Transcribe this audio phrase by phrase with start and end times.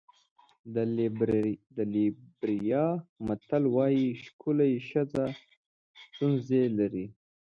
[1.77, 2.85] د لېبریا
[3.27, 5.25] متل وایي ښکلې ښځه
[6.05, 7.05] ستونزې لري.